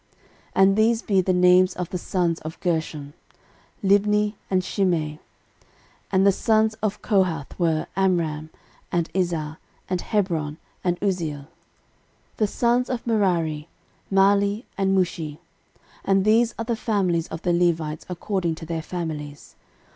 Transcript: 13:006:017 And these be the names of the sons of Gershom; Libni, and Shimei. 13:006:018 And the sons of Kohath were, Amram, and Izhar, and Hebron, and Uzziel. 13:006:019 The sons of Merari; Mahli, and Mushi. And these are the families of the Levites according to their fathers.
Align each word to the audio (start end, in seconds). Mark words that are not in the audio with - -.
13:006:017 0.55 0.63
And 0.63 0.75
these 0.77 1.01
be 1.03 1.21
the 1.21 1.31
names 1.33 1.75
of 1.75 1.89
the 1.91 1.99
sons 1.99 2.39
of 2.39 2.59
Gershom; 2.59 3.13
Libni, 3.83 4.33
and 4.49 4.63
Shimei. 4.63 5.19
13:006:018 5.19 5.19
And 6.13 6.25
the 6.25 6.31
sons 6.31 6.73
of 6.81 7.03
Kohath 7.03 7.59
were, 7.59 7.85
Amram, 7.95 8.49
and 8.91 9.13
Izhar, 9.13 9.57
and 9.87 10.01
Hebron, 10.01 10.57
and 10.83 10.99
Uzziel. 11.01 11.41
13:006:019 11.43 11.47
The 12.37 12.47
sons 12.47 12.89
of 12.89 13.05
Merari; 13.05 13.67
Mahli, 14.11 14.63
and 14.75 14.97
Mushi. 14.97 15.37
And 16.03 16.25
these 16.25 16.55
are 16.57 16.65
the 16.65 16.75
families 16.75 17.27
of 17.27 17.43
the 17.43 17.53
Levites 17.53 18.07
according 18.09 18.55
to 18.55 18.65
their 18.65 18.81
fathers. 18.81 19.55